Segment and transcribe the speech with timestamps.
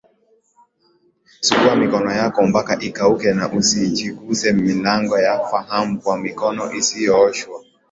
[1.45, 7.59] Sugua mikono yako mpaka ikauke na usijiguse milango ya faham kwa mikono isiyooshwa